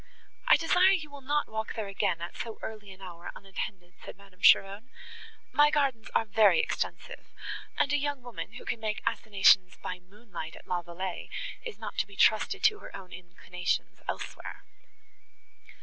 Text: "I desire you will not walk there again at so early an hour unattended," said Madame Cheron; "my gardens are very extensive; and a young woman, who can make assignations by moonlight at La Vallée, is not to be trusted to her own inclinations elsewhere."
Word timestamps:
"I 0.47 0.57
desire 0.57 0.89
you 0.89 1.11
will 1.11 1.21
not 1.21 1.47
walk 1.47 1.75
there 1.75 1.85
again 1.87 2.21
at 2.23 2.35
so 2.35 2.57
early 2.63 2.91
an 2.91 3.01
hour 3.03 3.31
unattended," 3.35 3.93
said 4.03 4.17
Madame 4.17 4.41
Cheron; 4.41 4.89
"my 5.53 5.69
gardens 5.69 6.09
are 6.15 6.25
very 6.25 6.59
extensive; 6.59 7.31
and 7.77 7.93
a 7.93 7.97
young 7.99 8.23
woman, 8.23 8.53
who 8.53 8.65
can 8.65 8.79
make 8.79 9.03
assignations 9.05 9.77
by 9.77 9.99
moonlight 9.99 10.55
at 10.55 10.65
La 10.65 10.81
Vallée, 10.81 11.29
is 11.63 11.77
not 11.77 11.99
to 11.99 12.07
be 12.07 12.15
trusted 12.15 12.63
to 12.63 12.79
her 12.79 12.95
own 12.95 13.13
inclinations 13.13 14.01
elsewhere." 14.09 14.63